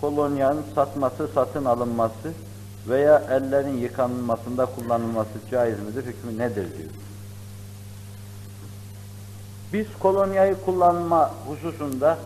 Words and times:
kolonyanın 0.00 0.64
satması, 0.74 1.28
satın 1.34 1.64
alınması 1.64 2.32
veya 2.88 3.22
ellerin 3.30 3.78
yıkanmasında 3.78 4.66
kullanılması 4.66 5.30
caiz 5.50 5.80
midir, 5.80 6.04
hükmü 6.04 6.38
nedir 6.38 6.78
diyor. 6.78 6.90
Biz 9.72 9.86
kolonyayı 9.98 10.56
kullanma 10.64 11.30
hususunda 11.46 12.18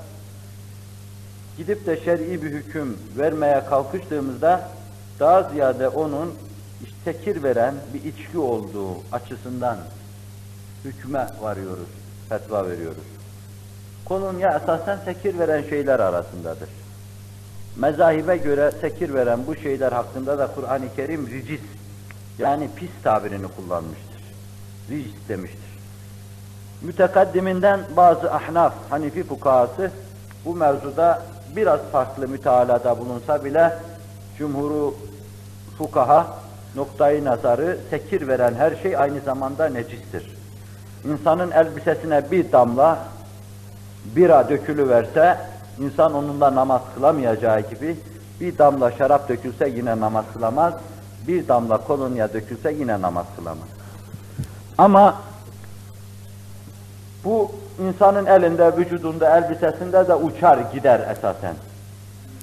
gidip 1.57 1.87
de 1.87 2.05
şer'i 2.05 2.43
bir 2.43 2.51
hüküm 2.51 2.99
vermeye 3.19 3.65
kalkıştığımızda 3.65 4.71
daha 5.21 5.43
ziyade 5.43 5.89
onun 5.89 6.35
tekir 7.05 7.43
veren 7.43 7.75
bir 7.95 8.05
içki 8.05 8.39
olduğu 8.39 8.95
açısından 9.13 9.79
hükme 10.85 11.27
varıyoruz, 11.41 11.89
fetva 12.29 12.69
veriyoruz. 12.69 13.05
Kolonya 14.05 14.57
esasen 14.63 14.99
tekir 15.05 15.39
veren 15.39 15.63
şeyler 15.63 16.01
arasındadır. 16.01 16.69
Mezahibe 17.77 18.37
göre 18.37 18.71
tekir 18.81 19.15
veren 19.15 19.41
bu 19.47 19.57
şeyler 19.57 19.93
hakkında 19.93 20.39
da 20.39 20.49
Kur'an-ı 20.55 20.95
Kerim 20.97 21.27
ricis, 21.27 21.61
yani 22.39 22.69
pis 22.77 22.91
tabirini 23.03 23.47
kullanmıştır. 23.49 24.23
Ricis 24.91 25.29
demiştir. 25.29 25.61
Mütekaddiminden 26.83 27.81
bazı 27.97 28.33
ahnaf, 28.33 28.75
Hanifi 28.91 29.25
fukahası 29.25 29.91
bu 30.45 30.55
mevzuda 30.55 31.23
biraz 31.57 31.81
farklı 31.93 32.29
mütealada 32.29 32.99
bulunsa 32.99 33.45
bile 33.45 33.79
cumhuru 34.39 34.95
fukaha 35.79 36.27
noktayı 36.77 37.25
nazarı 37.25 37.79
tekir 37.91 38.29
veren 38.29 38.55
her 38.55 38.77
şey 38.77 38.97
aynı 38.97 39.21
zamanda 39.21 39.69
necistir. 39.69 40.37
İnsanın 41.05 41.51
elbisesine 41.51 42.31
bir 42.31 42.53
damla 42.53 42.99
bira 44.05 44.49
dökülüverse 44.49 45.39
insan 45.81 46.15
onunla 46.15 46.55
namaz 46.55 46.83
kılamayacağı 46.95 47.61
gibi 47.61 47.97
bir 48.41 48.59
damla 48.59 48.93
şarap 48.93 49.29
dökülse 49.29 49.69
yine 49.69 50.01
namaz 50.01 50.25
kılamaz, 50.35 50.75
bir 51.29 51.49
damla 51.49 51.79
kolonya 51.79 52.33
dökülse 52.33 52.73
yine 52.73 53.03
namaz 53.03 53.27
kılamaz. 53.37 53.69
Ama 54.79 55.15
bu 57.25 57.53
insanın 57.87 58.27
elinde, 58.27 58.77
vücudunda, 58.77 59.39
elbisesinde 59.39 60.09
de 60.09 60.15
uçar 60.15 60.59
gider 60.59 61.01
esasen. 61.01 61.55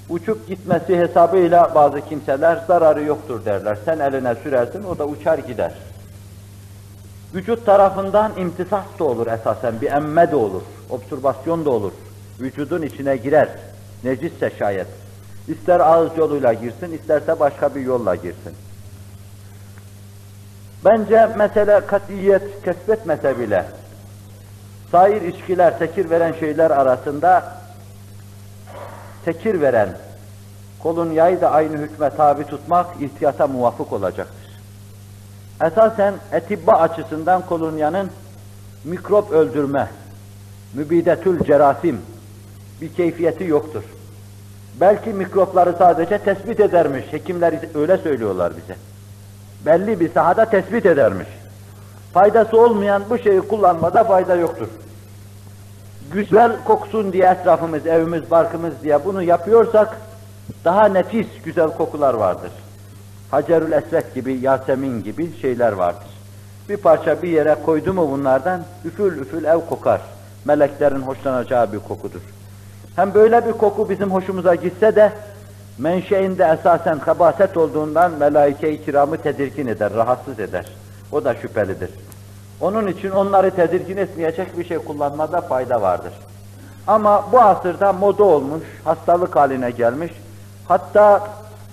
Uçup 0.10 0.48
gitmesi 0.48 0.98
hesabıyla 0.98 1.76
bazı 1.76 2.02
kimseler 2.02 2.60
zararı 2.68 3.04
yoktur 3.04 3.46
derler. 3.46 3.78
Sen 3.86 4.00
eline 4.00 4.36
sürersin, 4.36 4.84
o 4.84 4.98
da 4.98 5.06
uçar 5.06 5.38
gider. 5.38 5.74
Vücut 7.34 7.66
tarafından 7.66 8.32
imtisas 8.38 8.86
da 9.00 9.04
olur 9.04 9.28
esasen, 9.28 9.82
bir 9.82 9.92
emme 9.92 10.32
de 10.32 10.36
olur, 10.36 10.62
observasyon 10.90 11.66
da 11.66 11.70
olur. 11.70 11.92
Vücudun 12.42 12.82
içine 12.82 13.18
girer, 13.18 13.50
necisse 14.04 14.52
şayet. 14.60 14.88
İster 15.48 15.80
ağız 15.80 16.18
yoluyla 16.18 16.54
girsin, 16.54 16.92
isterse 16.92 17.40
başka 17.40 17.76
bir 17.76 17.82
yolla 17.82 18.16
girsin. 18.16 18.56
Bence 20.86 21.30
mesele 21.38 21.86
katiyet 21.86 22.64
kesbetmese 22.64 23.40
bile, 23.40 23.66
sair 24.92 25.22
içkiler, 25.22 25.80
tekir 25.80 26.10
veren 26.10 26.34
şeyler 26.40 26.72
arasında 26.72 27.54
tekir 29.26 29.62
veren 29.62 29.90
kolonyayı 30.80 31.42
da 31.42 31.52
aynı 31.52 31.78
hükme 31.78 32.10
tabi 32.10 32.44
tutmak 32.44 33.02
ihtiyata 33.02 33.48
muvafık 33.48 33.94
olacaktır. 33.94 34.60
Esasen 35.64 36.14
etibba 36.32 36.72
açısından 36.72 37.46
kolonyanın 37.46 38.10
mikrop 38.84 39.32
öldürme, 39.32 39.88
mübidetül 40.74 41.44
cerasim 41.44 42.02
bir 42.82 42.94
keyfiyeti 42.94 43.44
yoktur. 43.44 43.84
Belki 44.82 45.10
mikropları 45.10 45.76
sadece 45.78 46.18
tespit 46.18 46.60
edermiş, 46.60 47.06
hekimler 47.12 47.54
öyle 47.76 47.98
söylüyorlar 47.98 48.54
bize. 48.58 48.76
Belli 49.66 50.00
bir 50.00 50.14
sahada 50.14 50.46
tespit 50.46 50.86
edermiş. 50.86 51.28
Faydası 52.14 52.62
olmayan 52.62 53.04
bu 53.10 53.18
şeyi 53.18 53.42
kullanmada 53.42 54.04
fayda 54.04 54.36
yoktur. 54.36 54.68
Güzel 56.14 56.64
koksun 56.64 57.14
diye 57.14 57.26
etrafımız, 57.26 57.86
evimiz, 57.86 58.32
barkımız 58.32 58.74
diye 58.84 59.06
bunu 59.06 59.24
yapıyorsak 59.24 59.98
daha 60.66 60.86
nefis 60.86 61.28
güzel 61.46 61.68
kokular 61.78 62.14
vardır. 62.14 62.52
Hacerül 63.32 63.72
Esved 63.72 64.16
gibi, 64.16 64.34
Yasemin 64.34 65.04
gibi 65.04 65.40
şeyler 65.42 65.72
vardır. 65.72 66.08
Bir 66.70 66.78
parça 66.78 67.22
bir 67.22 67.30
yere 67.30 67.56
koydu 67.66 67.94
mu 67.94 68.12
bunlardan 68.12 68.64
üfül 68.86 69.18
üfül 69.22 69.44
ev 69.44 69.60
kokar. 69.70 70.02
Meleklerin 70.46 71.02
hoşlanacağı 71.02 71.74
bir 71.74 71.80
kokudur. 71.80 72.22
Hem 72.96 73.14
böyle 73.14 73.48
bir 73.48 73.52
koku 73.52 73.90
bizim 73.90 74.12
hoşumuza 74.12 74.56
gitse 74.56 74.96
de 74.96 75.12
menşeinde 75.78 76.58
esasen 76.60 77.00
kabaset 77.00 77.58
olduğundan 77.58 78.12
melaike-i 78.12 78.86
kiramı 78.86 79.18
tedirgin 79.18 79.68
eder, 79.68 79.94
rahatsız 79.94 80.40
eder. 80.40 80.66
O 81.12 81.24
da 81.26 81.36
şüphelidir. 81.36 81.90
Onun 82.62 82.88
için 82.88 83.12
onları 83.12 83.52
tedirgin 83.52 83.98
etmeyecek 83.98 84.58
bir 84.58 84.66
şey 84.66 84.78
kullanmada 84.78 85.42
fayda 85.42 85.82
vardır. 85.82 86.14
Ama 86.88 87.26
bu 87.32 87.40
asırda 87.42 87.94
moda 87.94 88.24
olmuş, 88.24 88.64
hastalık 88.84 89.36
haline 89.36 89.72
gelmiş. 89.72 90.12
Hatta 90.68 91.28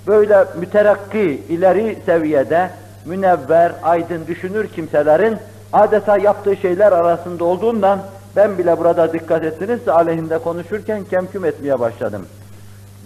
böyle 0.07 0.45
müterakki, 0.61 1.43
ileri 1.49 1.99
seviyede 2.07 2.71
münevver, 3.05 3.73
aydın 3.83 4.27
düşünür 4.27 4.69
kimselerin 4.69 5.37
adeta 5.73 6.19
yaptığı 6.19 6.57
şeyler 6.57 6.93
arasında 6.93 7.45
olduğundan 7.45 8.01
ben 8.37 8.59
bile 8.59 8.79
burada 8.79 9.13
dikkat 9.13 9.45
ettiniz 9.45 9.89
aleyhinde 9.89 10.39
konuşurken 10.39 11.05
kemküm 11.05 11.45
etmeye 11.45 11.81
başladım. 11.81 12.27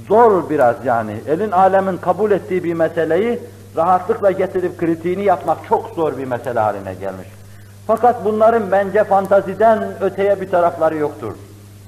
Zor 0.08 0.50
biraz 0.50 0.76
yani. 0.84 1.16
Elin 1.28 1.50
alemin 1.50 1.96
kabul 1.96 2.30
ettiği 2.30 2.64
bir 2.64 2.74
meseleyi 2.74 3.40
rahatlıkla 3.76 4.30
getirip 4.30 4.78
kritiğini 4.78 5.24
yapmak 5.24 5.58
çok 5.68 5.88
zor 5.88 6.18
bir 6.18 6.24
mesele 6.24 6.60
haline 6.60 6.94
gelmiş. 6.94 7.28
Fakat 7.86 8.24
bunların 8.24 8.70
bence 8.72 9.04
fantaziden 9.04 10.02
öteye 10.02 10.40
bir 10.40 10.50
tarafları 10.50 10.96
yoktur. 10.96 11.32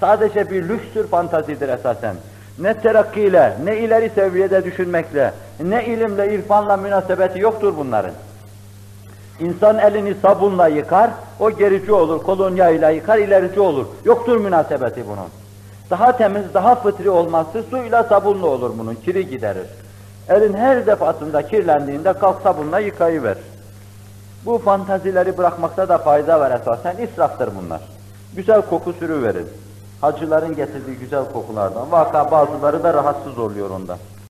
Sadece 0.00 0.50
bir 0.50 0.68
lükstür 0.68 1.06
fantazidir 1.06 1.68
esasen. 1.68 2.16
Ne 2.58 2.74
terakkiyle, 2.74 3.56
ne 3.64 3.78
ileri 3.78 4.10
seviyede 4.14 4.64
düşünmekle, 4.64 5.32
ne 5.60 5.84
ilimle, 5.84 6.34
irfanla 6.34 6.76
münasebeti 6.76 7.40
yoktur 7.40 7.74
bunların. 7.76 8.12
İnsan 9.40 9.78
elini 9.78 10.14
sabunla 10.14 10.68
yıkar, 10.68 11.10
o 11.40 11.50
gerici 11.50 11.92
olur, 11.92 12.22
kolonyayla 12.22 12.90
yıkar, 12.90 13.18
ilerici 13.18 13.60
olur. 13.60 13.86
Yoktur 14.04 14.36
münasebeti 14.36 15.04
bunun. 15.06 15.28
Daha 15.90 16.16
temiz, 16.16 16.54
daha 16.54 16.74
fıtri 16.74 17.10
olması 17.10 17.62
suyla 17.70 18.04
sabunla 18.04 18.46
olur 18.46 18.72
bunun, 18.78 18.94
kiri 18.94 19.30
giderir. 19.30 19.66
Elin 20.28 20.54
her 20.54 20.86
defasında 20.86 21.48
kirlendiğinde 21.48 22.12
kalk 22.12 22.42
sabunla 22.42 22.78
yıkayıver. 22.78 23.36
Bu 24.44 24.58
fantazileri 24.58 25.38
bırakmakta 25.38 25.88
da 25.88 25.98
fayda 25.98 26.40
var 26.40 26.60
esasen, 26.60 26.96
israftır 26.96 27.50
bunlar. 27.62 27.80
Güzel 28.36 28.62
koku 28.62 28.92
sürüverin. 28.92 29.48
Hacıların 30.00 30.56
getirdiği 30.56 30.96
güzel 30.96 31.24
kokulardan. 31.32 31.92
Vaka 31.92 32.30
bazıları 32.30 32.82
da 32.82 32.94
rahatsız 32.94 33.38
oluyor 33.38 33.70
ondan. 33.70 33.98